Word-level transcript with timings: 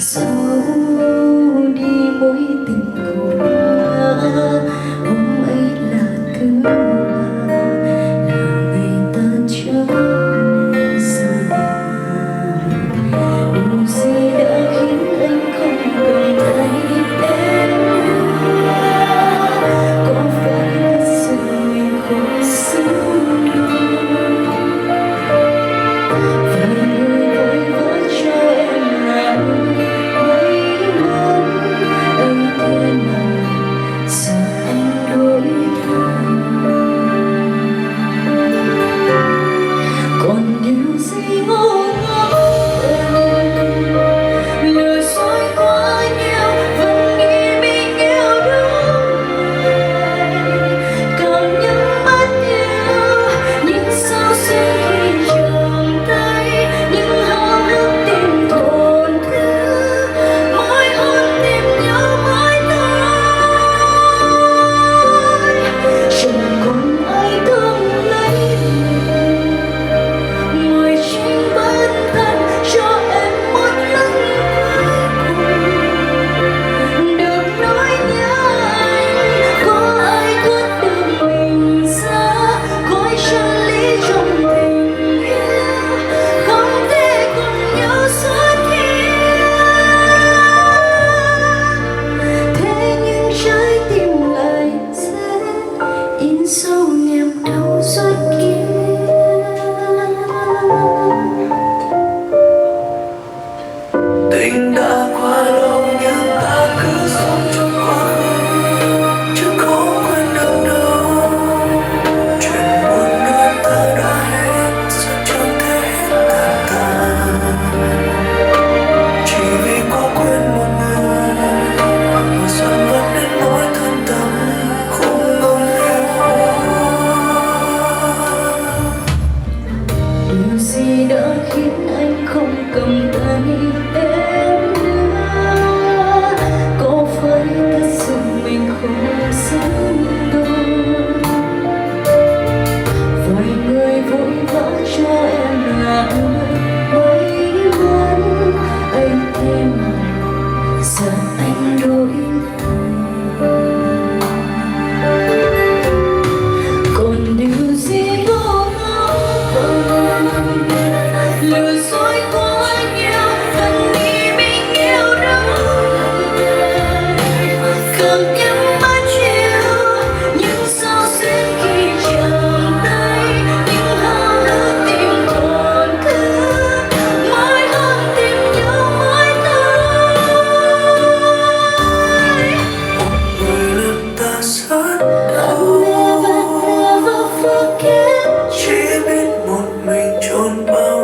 So 0.00 0.39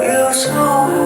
you 0.06 0.32
so 0.32 1.05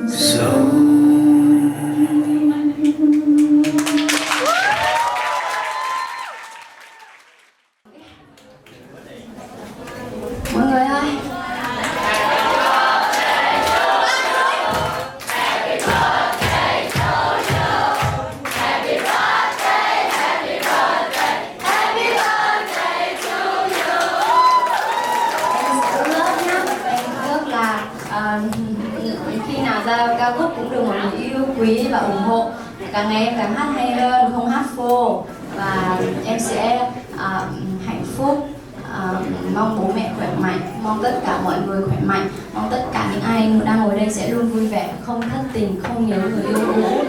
khi 29.47 29.57
nào 29.57 29.81
ra 29.85 30.15
ca 30.19 30.37
khúc 30.37 30.51
cũng 30.55 30.69
được 30.71 30.83
mọi 30.87 30.97
người 31.11 31.19
yêu 31.19 31.45
quý 31.57 31.87
và 31.91 31.97
ủng 31.97 32.21
hộ. 32.21 32.51
Càng 32.91 33.09
ngày 33.09 33.25
em 33.25 33.35
càng 33.37 33.53
hát 33.53 33.71
hay 33.75 33.93
hơn 33.93 34.31
không 34.35 34.49
hát 34.49 34.65
phô. 34.75 35.23
Và 35.55 35.99
em 36.25 36.39
sẽ 36.39 36.91
à, 37.17 37.41
hạnh 37.85 38.03
phúc. 38.17 38.47
À, 38.93 39.13
mong 39.55 39.77
bố 39.81 39.93
mẹ 39.95 40.11
khỏe 40.17 40.27
mạnh 40.39 40.59
mong 40.83 40.99
tất 41.03 41.21
cả 41.25 41.39
mọi 41.43 41.55
người 41.65 41.81
khỏe 41.87 41.97
mạnh. 42.03 42.29
Mong 42.53 42.67
tất 42.71 42.85
cả 42.93 43.09
những 43.13 43.21
ai 43.21 43.51
đang 43.65 43.79
ngồi 43.79 43.95
đây 43.99 44.09
sẽ 44.09 44.29
luôn 44.29 44.49
vui 44.49 44.67
vẻ 44.67 44.93
không 45.05 45.21
thất 45.21 45.41
tình 45.53 45.79
không 45.83 46.09
nhớ 46.09 46.17
người 46.17 46.45
yêu 46.45 46.73
cũ. 46.75 47.03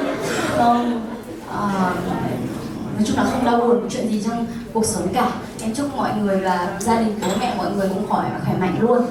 Không 0.56 1.08
à, 1.52 1.94
nói 2.96 3.04
chung 3.06 3.16
là 3.16 3.24
không 3.24 3.44
đau 3.44 3.60
buồn 3.60 3.88
chuyện 3.90 4.08
gì 4.08 4.22
trong 4.26 4.46
cuộc 4.72 4.84
sống 4.84 5.08
cả. 5.14 5.28
Em 5.62 5.74
chúc 5.74 5.96
mọi 5.96 6.10
người 6.22 6.40
và 6.40 6.68
gia 6.78 7.00
đình 7.00 7.14
bố 7.22 7.28
mẹ 7.40 7.54
mọi 7.58 7.70
người 7.70 7.88
cũng 7.88 8.08
khỏi 8.08 8.24
khỏe 8.44 8.54
mạnh 8.60 8.76
luôn 8.80 9.02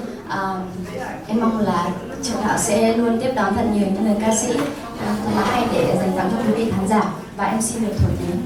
em 1.27 1.39
mong 1.39 1.59
là 1.59 1.89
trường 2.23 2.41
đạo 2.47 2.57
sẽ 2.57 2.97
luôn 2.97 3.19
tiếp 3.21 3.31
đón 3.35 3.55
thật 3.55 3.65
nhiều 3.73 3.87
những 3.93 4.03
người 4.03 4.15
ca 4.21 4.35
sĩ. 4.35 4.53
Ờ, 5.05 5.13
thật 5.25 5.41
hay 5.45 5.65
để 5.73 5.95
dành 5.99 6.11
tặng 6.17 6.29
cho 6.31 6.37
quý 6.47 6.53
vị 6.53 6.71
khán 6.71 6.87
giả. 6.87 7.13
Và 7.37 7.45
em 7.45 7.61
xin 7.61 7.83
được 7.83 7.93
thổi 7.99 8.11
nến 8.19 8.37